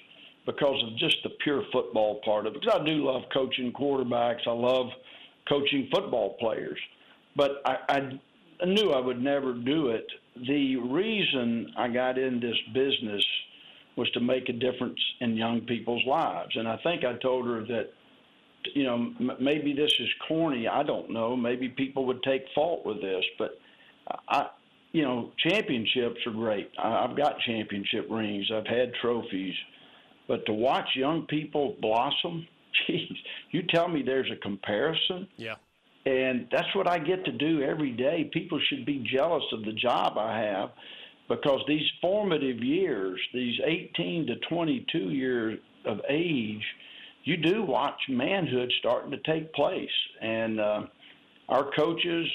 because 0.47 0.81
of 0.85 0.97
just 0.97 1.17
the 1.25 1.31
pure 1.43 1.65
football 1.73 2.21
part 2.25 2.47
of 2.47 2.55
it. 2.55 2.61
Because 2.61 2.81
I 2.81 2.85
do 2.85 3.05
love 3.05 3.23
coaching 3.33 3.73
quarterbacks. 3.73 4.47
I 4.47 4.53
love 4.53 4.87
coaching 5.49 5.89
football 5.93 6.37
players, 6.39 6.79
but 7.35 7.63
I, 7.65 7.79
I 8.61 8.65
knew 8.65 8.93
I 8.93 9.01
would 9.01 9.21
never 9.21 9.53
do 9.55 9.89
it. 9.89 10.07
The 10.47 10.77
reason 10.77 11.73
I 11.77 11.89
got 11.89 12.19
in 12.19 12.39
this 12.39 12.57
business 12.73 13.25
was 13.97 14.11
to 14.11 14.21
make 14.21 14.49
a 14.49 14.53
difference 14.53 15.01
in 15.21 15.37
young 15.37 15.63
people's 15.63 16.05
lives. 16.07 16.55
And 16.55 16.69
I 16.69 16.79
think 16.83 17.05
I 17.05 17.15
told 17.15 17.47
her 17.47 17.65
that, 17.65 17.91
you 18.75 18.85
know, 18.85 18.95
m- 18.95 19.37
maybe 19.41 19.73
this 19.73 19.93
is 19.99 20.09
corny. 20.29 20.69
I 20.69 20.83
don't 20.83 21.11
know. 21.11 21.35
Maybe 21.35 21.69
people 21.69 22.05
would 22.07 22.23
take 22.23 22.45
fault 22.55 22.85
with 22.85 23.01
this, 23.01 23.25
but 23.39 23.59
I, 24.29 24.49
you 24.93 25.03
know, 25.03 25.33
championships 25.39 26.21
are 26.27 26.33
great. 26.33 26.71
I, 26.79 27.05
I've 27.05 27.17
got 27.17 27.41
championship 27.41 28.07
rings. 28.11 28.51
I've 28.55 28.67
had 28.67 28.93
trophies, 29.01 29.55
but 30.29 30.45
to 30.47 30.53
watch 30.53 30.89
young 30.95 31.27
people 31.27 31.77
blossom, 31.81 32.47
geez, 32.87 33.17
you 33.51 33.63
tell 33.71 33.89
me 33.89 34.03
there's 34.03 34.31
a 34.31 34.37
comparison. 34.37 35.27
Yeah. 35.37 35.55
And 36.05 36.47
that's 36.53 36.73
what 36.75 36.89
I 36.89 36.99
get 36.99 37.25
to 37.25 37.33
do 37.33 37.63
every 37.63 37.91
day. 37.91 38.31
People 38.33 38.61
should 38.69 38.87
be 38.87 39.05
jealous 39.13 39.43
of 39.53 39.65
the 39.65 39.73
job 39.73 40.19
I 40.19 40.39
have 40.39 40.71
because 41.29 41.61
these 41.67 41.87
formative 42.01 42.63
years, 42.63 43.21
these 43.35 43.59
18 43.65 44.27
to 44.27 44.37
22 44.49 44.99
years 45.11 45.59
of 45.85 46.01
age, 46.09 46.65
you 47.25 47.37
do 47.37 47.63
watch 47.63 48.01
manhood 48.09 48.73
starting 48.79 49.11
to 49.11 49.19
take 49.19 49.53
place. 49.53 49.91
And 50.21 50.61
uh, 50.61 50.83
our 51.49 51.71
coaches 51.73 52.27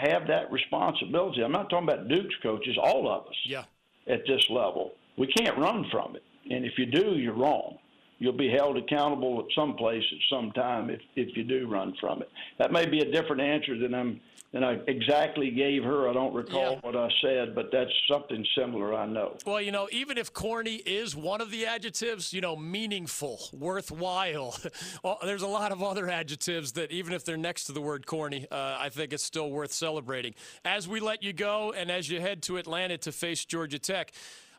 have 0.00 0.26
that 0.28 0.50
responsibility. 0.50 1.42
I'm 1.42 1.52
not 1.52 1.68
talking 1.68 1.88
about 1.88 2.08
Duke's 2.08 2.34
coaches, 2.42 2.76
all 2.82 3.10
of 3.10 3.26
us 3.26 3.36
yeah. 3.44 3.64
at 4.06 4.20
this 4.26 4.48
level. 4.50 4.92
We 5.16 5.26
can't 5.26 5.56
run 5.58 5.86
from 5.90 6.16
it. 6.16 6.22
And 6.50 6.64
if 6.64 6.78
you 6.78 6.86
do, 6.86 7.18
you're 7.18 7.34
wrong. 7.34 7.78
you'll 8.18 8.32
be 8.32 8.50
held 8.50 8.76
accountable 8.76 9.38
at 9.40 9.46
some 9.54 9.74
place 9.76 10.02
at 10.12 10.18
some 10.34 10.50
time 10.52 10.90
if 10.90 11.00
if 11.16 11.36
you 11.36 11.44
do 11.44 11.68
run 11.68 11.94
from 12.00 12.22
it. 12.22 12.30
That 12.58 12.72
may 12.72 12.86
be 12.86 13.00
a 13.00 13.10
different 13.10 13.42
answer 13.42 13.78
than 13.78 13.94
I'm 13.94 14.20
than 14.52 14.64
I 14.64 14.78
exactly 14.86 15.50
gave 15.50 15.84
her. 15.84 16.08
I 16.08 16.14
don't 16.14 16.32
recall 16.32 16.72
Yeah. 16.72 16.80
what 16.80 16.96
I 16.96 17.08
said, 17.20 17.54
but 17.54 17.70
that's 17.70 17.90
something 18.10 18.46
similar. 18.56 18.94
I 18.94 19.04
know. 19.06 19.36
Well, 19.44 19.60
you 19.60 19.70
know, 19.72 19.88
even 19.92 20.16
if 20.16 20.32
corny 20.32 20.76
is 20.76 21.14
one 21.14 21.42
of 21.42 21.50
the 21.50 21.66
adjectives, 21.66 22.32
you 22.32 22.40
know, 22.40 22.56
meaningful, 22.56 23.40
worthwhile, 23.52 24.58
there's 25.22 25.42
a 25.42 25.46
lot 25.46 25.70
of 25.70 25.82
other 25.82 26.08
adjectives 26.08 26.72
that, 26.72 26.90
even 26.90 27.12
if 27.12 27.24
they're 27.26 27.36
next 27.36 27.64
to 27.64 27.72
the 27.72 27.82
word 27.82 28.06
corny, 28.06 28.46
uh, 28.50 28.76
I 28.80 28.88
think 28.88 29.12
it's 29.12 29.22
still 29.24 29.50
worth 29.50 29.72
celebrating. 29.72 30.34
As 30.64 30.88
we 30.88 31.00
let 31.00 31.22
you 31.22 31.34
go 31.34 31.72
and 31.72 31.90
as 31.90 32.08
you 32.08 32.20
head 32.20 32.42
to 32.44 32.56
Atlanta 32.56 32.96
to 32.98 33.12
face 33.12 33.44
Georgia 33.44 33.78
Tech, 33.78 34.12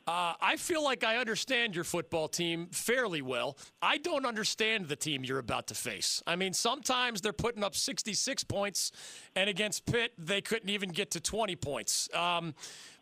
uh, 0.09 0.33
I 0.41 0.55
feel 0.55 0.83
like 0.83 1.03
I 1.03 1.17
understand 1.17 1.75
your 1.75 1.83
football 1.83 2.27
team 2.27 2.69
fairly 2.71 3.21
well. 3.21 3.59
I 3.79 3.99
don't 3.99 4.25
understand 4.25 4.87
the 4.87 4.95
team 4.95 5.23
you're 5.23 5.37
about 5.37 5.67
to 5.67 5.75
face. 5.75 6.23
I 6.25 6.35
mean, 6.35 6.51
sometimes 6.51 7.21
they're 7.21 7.31
putting 7.31 7.63
up 7.63 7.75
66 7.75 8.43
points, 8.45 8.91
and 9.35 9.51
against 9.51 9.85
Pitt, 9.85 10.13
they 10.17 10.41
couldn't 10.41 10.69
even 10.69 10.89
get 10.89 11.11
to 11.11 11.19
20 11.19 11.55
points. 11.57 12.09
Um, 12.15 12.55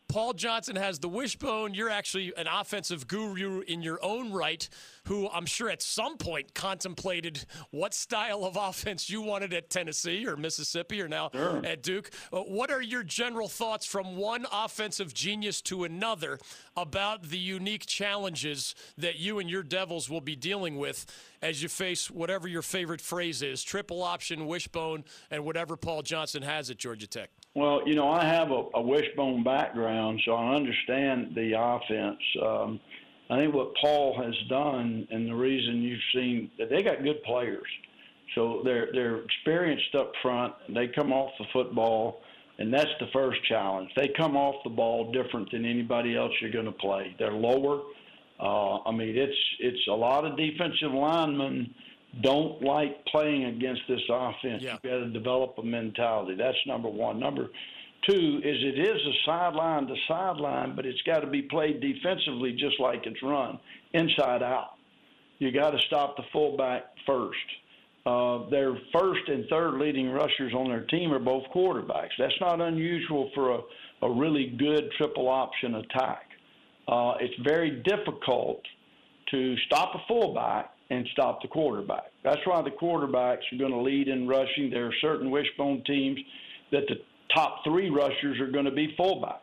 Paul 0.10 0.34
Johnson 0.34 0.78
has 0.78 1.00
the 1.00 1.10
wishbone. 1.10 1.74
You're 1.74 1.90
actually 1.90 2.34
an 2.38 2.48
offensive 2.48 3.08
guru 3.08 3.60
in 3.62 3.82
your 3.82 4.00
own 4.02 4.32
right, 4.32 4.68
who 5.06 5.30
I'm 5.30 5.46
sure 5.46 5.70
at 5.70 5.82
some 5.82 6.18
point 6.18 6.54
contemplated 6.54 7.44
what 7.72 7.94
style 7.94 8.46
of 8.46 8.56
offense 8.60 9.10
you 9.10 9.22
wanted 9.22 9.54
at 9.54 9.70
Tennessee 9.70 10.26
or 10.26 10.38
Mississippi 10.38 11.02
or 11.02 11.10
now 11.10 11.30
at 11.64 11.84
Duke. 11.84 12.10
Uh, 12.32 12.40
what 12.40 12.72
are 12.72 12.82
your 12.82 13.04
general 13.04 13.50
thoughts 13.50 13.86
from 13.86 14.16
one 14.16 14.46
offensive 14.52 15.14
genius 15.14 15.62
to 15.64 15.84
another 15.84 16.40
about 16.78 17.24
the 17.24 17.38
unique 17.38 17.86
challenges 17.86 18.76
that 18.98 19.18
you 19.18 19.40
and 19.40 19.50
your 19.50 19.64
Devils 19.64 20.10
will 20.10 20.22
be 20.22 20.36
dealing 20.36 20.78
with 20.78 21.06
as 21.42 21.62
you 21.62 21.68
face 21.68 22.10
whatever 22.10 22.48
your 22.48 22.62
favorite 22.62 23.02
phrase 23.02 23.42
is 23.42 23.62
triple 23.62 24.02
option, 24.04 24.48
wishbone, 24.48 25.04
and 25.30 25.44
whatever 25.44 25.76
Paul 25.76 26.02
Johnson 26.02 26.44
has 26.44 26.70
at 26.70 26.78
Georgia 26.78 27.08
Tech? 27.08 27.30
Well, 27.58 27.82
you 27.88 27.96
know, 27.96 28.08
I 28.08 28.24
have 28.24 28.52
a, 28.52 28.66
a 28.76 28.82
wishbone 28.82 29.44
background, 29.44 30.22
so 30.24 30.34
I 30.34 30.54
understand 30.54 31.34
the 31.34 31.54
offense. 31.60 32.20
Um, 32.40 32.80
I 33.32 33.38
think 33.38 33.56
what 33.56 33.74
Paul 33.82 34.16
has 34.22 34.36
done, 34.48 35.08
and 35.10 35.28
the 35.28 35.34
reason 35.34 35.82
you've 35.82 36.00
seen 36.14 36.52
that 36.60 36.70
they 36.70 36.84
got 36.84 37.04
good 37.04 37.24
players, 37.24 37.66
so 38.36 38.62
they're 38.64 38.90
they're 38.94 39.24
experienced 39.24 39.96
up 39.96 40.12
front. 40.22 40.54
They 40.70 40.88
come 40.90 41.12
off 41.12 41.32
the 41.40 41.46
football, 41.52 42.22
and 42.60 42.72
that's 42.72 42.92
the 43.00 43.08
first 43.12 43.44
challenge. 43.46 43.90
They 43.98 44.10
come 44.16 44.38
off 44.38 44.64
the 44.64 44.70
ball 44.70 45.12
different 45.12 45.50
than 45.52 45.66
anybody 45.66 46.16
else 46.16 46.34
you're 46.40 46.52
going 46.52 46.66
to 46.66 46.72
play. 46.74 47.16
They're 47.18 47.32
lower. 47.32 47.82
Uh, 48.40 48.84
I 48.88 48.92
mean, 48.92 49.18
it's 49.18 49.38
it's 49.60 49.88
a 49.90 49.96
lot 49.96 50.26
of 50.26 50.38
defensive 50.38 50.92
linemen 50.94 51.74
don't 52.22 52.62
like 52.62 53.06
playing 53.06 53.46
against 53.46 53.82
this 53.88 54.02
offense. 54.10 54.64
Yeah. 54.64 54.74
You've 54.74 54.92
got 54.92 54.98
to 55.00 55.10
develop 55.10 55.56
a 55.58 55.64
mentality. 55.64 56.36
That's 56.36 56.58
number 56.66 56.90
one. 56.90 57.20
Number 57.20 57.50
two 58.10 58.42
is 58.44 58.58
it 58.64 58.80
is 58.80 59.02
a 59.02 59.14
sideline 59.26 59.88
to 59.88 59.96
sideline, 60.08 60.76
but 60.76 60.86
it's 60.86 61.02
got 61.04 61.20
to 61.20 61.28
be 61.28 61.44
played 61.44 61.82
defensively 61.82 62.54
just 62.54 62.80
like 62.80 63.06
it's 63.06 63.22
run, 63.22 63.60
inside 63.94 64.42
out. 64.42 64.72
You 65.40 65.52
got 65.52 65.72
to 65.72 65.80
stop 65.88 66.18
the 66.18 66.24
fullback 66.32 66.86
first. 67.06 67.38
Uh, 68.06 68.50
their 68.50 68.74
first 68.94 69.28
and 69.28 69.46
third 69.50 69.76
leading 69.76 70.10
rushers 70.10 70.54
on 70.54 70.70
their 70.70 70.86
team 70.86 71.12
are 71.12 71.20
both 71.20 71.44
quarterbacks. 71.54 72.16
That's 72.18 72.40
not 72.40 72.62
unusual 72.62 73.30
for 73.36 73.56
a, 73.56 73.60
a 74.02 74.12
really 74.12 74.56
good 74.58 74.90
triple 74.98 75.28
option 75.28 75.76
attack. 75.76 76.24
Uh, 76.88 77.16
it's 77.20 77.34
very 77.44 77.84
difficult 77.84 78.62
to 79.32 79.58
stop 79.66 79.94
a 79.94 80.00
fullback 80.08 80.72
and 80.90 81.08
stop 81.12 81.42
the 81.42 81.48
quarterback. 81.48 82.12
That's 82.24 82.40
why 82.46 82.62
the 82.62 82.72
quarterbacks 82.72 83.42
are 83.52 83.58
going 83.58 83.72
to 83.72 83.82
lead 83.82 84.08
in 84.08 84.28
rushing. 84.28 84.70
There 84.70 84.88
are 84.88 84.94
certain 85.02 85.32
wishbone 85.32 85.84
teams 85.86 86.20
that 86.72 86.84
the 86.88 86.96
top 87.34 87.64
three 87.64 87.90
rushers 87.90 88.40
are 88.40 88.52
going 88.52 88.66
to 88.66 88.72
be 88.72 88.96
fullbacks. 89.00 89.42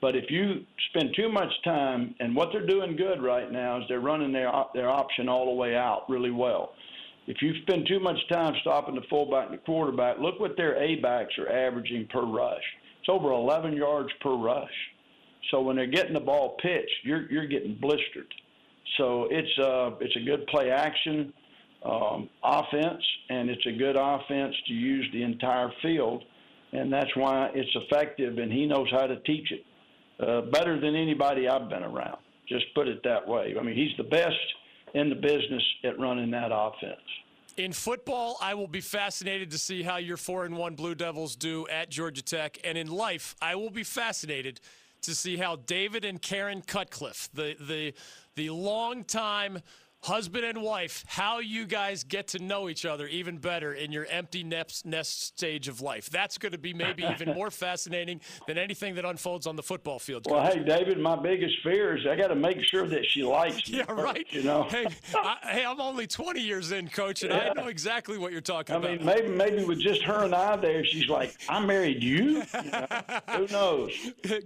But 0.00 0.14
if 0.14 0.30
you 0.30 0.64
spend 0.90 1.14
too 1.16 1.30
much 1.30 1.50
time, 1.64 2.14
and 2.20 2.36
what 2.36 2.50
they're 2.52 2.66
doing 2.66 2.96
good 2.96 3.22
right 3.22 3.50
now 3.50 3.78
is 3.78 3.84
they're 3.88 4.00
running 4.00 4.32
their 4.32 4.52
their 4.74 4.90
option 4.90 5.28
all 5.28 5.46
the 5.46 5.52
way 5.52 5.74
out 5.74 6.08
really 6.08 6.30
well. 6.30 6.72
If 7.26 7.42
you 7.42 7.54
spend 7.62 7.88
too 7.88 7.98
much 7.98 8.18
time 8.30 8.54
stopping 8.60 8.94
the 8.94 9.00
fullback 9.10 9.46
and 9.46 9.54
the 9.54 9.62
quarterback, 9.62 10.18
look 10.18 10.38
what 10.38 10.56
their 10.56 10.80
A 10.80 10.96
backs 10.96 11.34
are 11.38 11.48
averaging 11.48 12.06
per 12.06 12.24
rush. 12.24 12.62
It's 13.00 13.08
over 13.08 13.32
11 13.32 13.72
yards 13.72 14.10
per 14.20 14.36
rush. 14.36 14.70
So 15.50 15.60
when 15.60 15.76
they're 15.76 15.86
getting 15.86 16.14
the 16.14 16.20
ball 16.20 16.56
pitched, 16.62 17.04
you're 17.04 17.30
you're 17.30 17.46
getting 17.46 17.76
blistered. 17.80 18.32
So 18.98 19.28
it's 19.30 19.58
uh 19.58 19.90
it's 20.00 20.16
a 20.16 20.24
good 20.24 20.46
play 20.46 20.70
action 20.70 21.32
um, 21.84 22.28
offense, 22.42 23.02
and 23.28 23.48
it's 23.50 23.64
a 23.66 23.72
good 23.72 23.96
offense 23.96 24.54
to 24.66 24.72
use 24.72 25.06
the 25.12 25.22
entire 25.22 25.70
field, 25.82 26.24
and 26.72 26.92
that's 26.92 27.14
why 27.16 27.50
it's 27.54 27.70
effective. 27.74 28.38
And 28.38 28.52
he 28.52 28.66
knows 28.66 28.88
how 28.90 29.06
to 29.06 29.20
teach 29.20 29.52
it 29.52 29.64
uh, 30.20 30.42
better 30.50 30.80
than 30.80 30.94
anybody 30.94 31.48
I've 31.48 31.68
been 31.68 31.82
around. 31.82 32.18
Just 32.48 32.64
put 32.74 32.88
it 32.88 33.02
that 33.04 33.26
way. 33.26 33.54
I 33.58 33.62
mean, 33.62 33.76
he's 33.76 33.96
the 33.96 34.04
best 34.04 34.36
in 34.94 35.08
the 35.08 35.14
business 35.14 35.62
at 35.84 35.98
running 35.98 36.30
that 36.30 36.50
offense. 36.52 37.00
In 37.56 37.72
football, 37.72 38.36
I 38.40 38.54
will 38.54 38.68
be 38.68 38.82
fascinated 38.82 39.50
to 39.52 39.58
see 39.58 39.82
how 39.82 39.96
your 39.96 40.18
four 40.18 40.44
and 40.44 40.56
one 40.56 40.74
Blue 40.74 40.94
Devils 40.94 41.36
do 41.36 41.66
at 41.68 41.88
Georgia 41.88 42.22
Tech. 42.22 42.58
And 42.64 42.76
in 42.76 42.88
life, 42.88 43.34
I 43.40 43.54
will 43.54 43.70
be 43.70 43.82
fascinated 43.82 44.60
to 45.06 45.14
see 45.14 45.36
how 45.36 45.56
David 45.56 46.04
and 46.04 46.20
Karen 46.20 46.62
Cutcliffe, 46.62 47.28
the 47.32 47.56
the 47.58 47.94
the 48.34 48.50
longtime 48.50 49.60
husband 50.02 50.44
and 50.44 50.62
wife, 50.62 51.04
how 51.08 51.38
you 51.40 51.66
guys 51.66 52.04
get 52.04 52.28
to 52.28 52.38
know 52.38 52.68
each 52.68 52.84
other 52.84 53.06
even 53.08 53.38
better 53.38 53.72
in 53.72 53.92
your 53.92 54.06
empty 54.06 54.44
nest, 54.44 54.86
nest 54.86 55.24
stage 55.26 55.68
of 55.68 55.80
life. 55.80 56.08
That's 56.10 56.38
going 56.38 56.52
to 56.52 56.58
be 56.58 56.72
maybe 56.72 57.04
even 57.04 57.34
more 57.34 57.50
fascinating 57.66 58.20
than 58.46 58.58
anything 58.58 58.94
that 58.96 59.04
unfolds 59.04 59.46
on 59.46 59.56
the 59.56 59.62
football 59.62 59.98
field. 59.98 60.26
Well, 60.30 60.44
hey, 60.44 60.62
David, 60.62 60.98
my 60.98 61.16
biggest 61.16 61.56
fear 61.62 61.96
is 61.96 62.06
I 62.06 62.16
got 62.16 62.28
to 62.28 62.36
make 62.36 62.58
sure 62.62 62.86
that 62.86 63.04
she 63.10 63.22
likes 63.22 63.68
me. 63.68 63.78
Yeah, 63.78 63.84
first, 63.84 64.02
right. 64.02 64.26
You 64.30 64.42
know. 64.42 64.64
Hey, 64.64 64.86
I, 65.14 65.36
hey, 65.50 65.64
I'm 65.64 65.80
only 65.80 66.06
20 66.06 66.40
years 66.40 66.72
in, 66.72 66.88
Coach, 66.88 67.22
and 67.22 67.32
I 67.32 67.52
know 67.52 67.66
exactly 67.66 68.18
what 68.18 68.32
you're 68.32 68.40
talking 68.40 68.74
I 68.74 68.78
about. 68.78 68.90
I 68.90 68.96
mean, 68.96 69.04
maybe 69.04 69.28
maybe 69.28 69.64
with 69.64 69.80
just 69.80 70.02
her 70.02 70.24
and 70.24 70.34
I 70.34 70.56
there, 70.56 70.84
she's 70.84 71.08
like, 71.08 71.36
"I 71.48 71.64
married 71.64 72.02
you." 72.02 72.42
you 72.54 72.70
know? 72.70 72.86
Who 73.30 73.46
knows? 73.50 73.92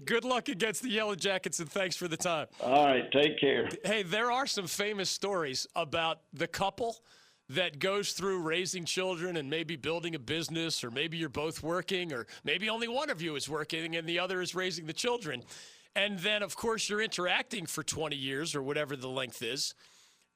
Good 0.04 0.24
luck 0.24 0.48
against 0.48 0.82
the 0.82 0.90
Yellow 0.90 1.14
Jackets, 1.14 1.58
and 1.60 1.70
thanks 1.70 1.96
for 1.96 2.08
the 2.08 2.16
time. 2.16 2.46
All 2.62 2.86
right, 2.86 3.10
take 3.12 3.38
care. 3.38 3.68
Hey, 3.84 4.02
there 4.02 4.30
are 4.30 4.46
some 4.46 4.66
famous 4.66 5.10
stories 5.10 5.39
about 5.76 6.20
the 6.32 6.46
couple 6.46 6.96
that 7.50 7.80
goes 7.80 8.12
through 8.12 8.40
raising 8.40 8.84
children 8.84 9.36
and 9.36 9.50
maybe 9.50 9.74
building 9.74 10.14
a 10.14 10.18
business, 10.18 10.84
or 10.84 10.90
maybe 10.90 11.16
you're 11.16 11.28
both 11.28 11.62
working, 11.62 12.12
or 12.12 12.26
maybe 12.44 12.70
only 12.70 12.86
one 12.86 13.10
of 13.10 13.20
you 13.20 13.34
is 13.34 13.48
working 13.48 13.96
and 13.96 14.08
the 14.08 14.18
other 14.20 14.40
is 14.40 14.54
raising 14.54 14.86
the 14.86 14.92
children. 14.92 15.42
And 15.96 16.18
then, 16.20 16.44
of 16.44 16.56
course, 16.56 16.88
you're 16.88 17.02
interacting 17.02 17.66
for 17.66 17.82
20 17.82 18.14
years 18.14 18.54
or 18.54 18.62
whatever 18.62 18.94
the 18.94 19.08
length 19.08 19.42
is. 19.42 19.74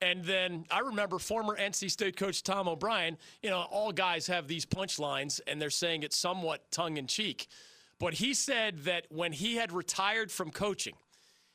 And 0.02 0.24
then 0.24 0.66
I 0.70 0.80
remember 0.80 1.20
former 1.20 1.56
NC 1.56 1.90
State 1.90 2.16
coach 2.16 2.42
Tom 2.42 2.68
O'Brien, 2.68 3.16
you 3.42 3.50
know, 3.50 3.60
all 3.70 3.92
guys 3.92 4.26
have 4.26 4.48
these 4.48 4.66
punchlines 4.66 5.40
and 5.46 5.62
they're 5.62 5.70
saying 5.70 6.02
it 6.02 6.12
somewhat 6.12 6.70
tongue 6.72 6.96
in 6.96 7.06
cheek. 7.06 7.46
But 8.00 8.14
he 8.14 8.34
said 8.34 8.80
that 8.84 9.06
when 9.08 9.32
he 9.32 9.54
had 9.54 9.72
retired 9.72 10.32
from 10.32 10.50
coaching, 10.50 10.94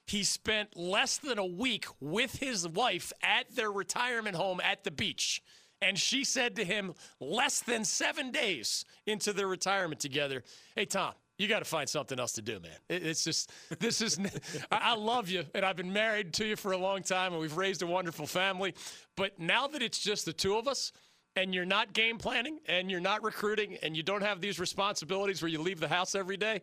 he 0.09 0.23
spent 0.23 0.75
less 0.75 1.17
than 1.17 1.37
a 1.37 1.45
week 1.45 1.85
with 1.99 2.37
his 2.37 2.67
wife 2.67 3.13
at 3.21 3.55
their 3.55 3.71
retirement 3.71 4.35
home 4.35 4.59
at 4.61 4.83
the 4.83 4.91
beach. 4.91 5.41
And 5.81 5.97
she 5.97 6.23
said 6.23 6.55
to 6.57 6.65
him, 6.65 6.93
less 7.19 7.61
than 7.61 7.85
seven 7.85 8.31
days 8.31 8.83
into 9.05 9.31
their 9.33 9.47
retirement 9.47 10.01
together, 10.01 10.43
Hey, 10.75 10.85
Tom, 10.85 11.13
you 11.37 11.47
got 11.47 11.59
to 11.59 11.65
find 11.65 11.87
something 11.87 12.19
else 12.19 12.33
to 12.33 12.41
do, 12.41 12.59
man. 12.59 12.71
It's 12.89 13.23
just, 13.23 13.51
this 13.79 14.01
is, 14.01 14.19
I 14.71 14.95
love 14.95 15.29
you, 15.29 15.45
and 15.55 15.63
I've 15.63 15.77
been 15.77 15.93
married 15.93 16.33
to 16.33 16.45
you 16.45 16.57
for 16.57 16.73
a 16.73 16.77
long 16.77 17.01
time, 17.01 17.31
and 17.31 17.41
we've 17.41 17.55
raised 17.55 17.81
a 17.81 17.87
wonderful 17.87 18.27
family. 18.27 18.73
But 19.15 19.39
now 19.39 19.67
that 19.67 19.81
it's 19.81 19.99
just 19.99 20.25
the 20.25 20.33
two 20.33 20.57
of 20.57 20.67
us, 20.67 20.91
and 21.37 21.55
you're 21.55 21.65
not 21.65 21.93
game 21.93 22.17
planning, 22.17 22.59
and 22.67 22.91
you're 22.91 22.99
not 22.99 23.23
recruiting, 23.23 23.77
and 23.81 23.95
you 23.95 24.03
don't 24.03 24.23
have 24.23 24.41
these 24.41 24.59
responsibilities 24.59 25.41
where 25.41 25.49
you 25.49 25.61
leave 25.61 25.79
the 25.79 25.87
house 25.87 26.13
every 26.13 26.35
day, 26.35 26.61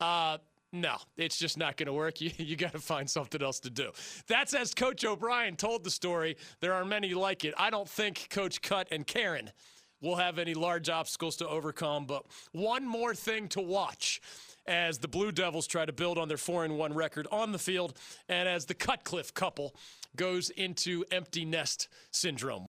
uh, 0.00 0.38
no, 0.72 0.96
it's 1.16 1.38
just 1.38 1.56
not 1.56 1.76
going 1.76 1.86
to 1.86 1.92
work. 1.92 2.20
You, 2.20 2.30
you 2.36 2.56
got 2.56 2.72
to 2.72 2.78
find 2.78 3.08
something 3.08 3.42
else 3.42 3.60
to 3.60 3.70
do. 3.70 3.90
That's 4.26 4.54
as 4.54 4.74
Coach 4.74 5.04
O'Brien 5.04 5.56
told 5.56 5.84
the 5.84 5.90
story. 5.90 6.36
There 6.60 6.74
are 6.74 6.84
many 6.84 7.14
like 7.14 7.44
it. 7.44 7.54
I 7.56 7.70
don't 7.70 7.88
think 7.88 8.28
Coach 8.30 8.60
Cut 8.60 8.88
and 8.90 9.06
Karen 9.06 9.50
will 10.00 10.16
have 10.16 10.38
any 10.38 10.54
large 10.54 10.88
obstacles 10.88 11.36
to 11.36 11.48
overcome, 11.48 12.06
but 12.06 12.24
one 12.52 12.86
more 12.86 13.14
thing 13.14 13.48
to 13.48 13.60
watch 13.60 14.20
as 14.66 14.98
the 14.98 15.08
Blue 15.08 15.32
Devils 15.32 15.66
try 15.66 15.84
to 15.86 15.92
build 15.92 16.18
on 16.18 16.28
their 16.28 16.36
4 16.36 16.64
and 16.64 16.76
1 16.76 16.92
record 16.92 17.26
on 17.32 17.52
the 17.52 17.58
field 17.58 17.94
and 18.28 18.48
as 18.48 18.66
the 18.66 18.74
Cutcliffe 18.74 19.32
couple 19.32 19.74
goes 20.16 20.50
into 20.50 21.04
empty 21.10 21.44
nest 21.44 21.88
syndrome. 22.10 22.66